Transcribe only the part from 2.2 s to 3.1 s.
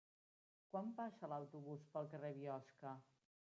Biosca?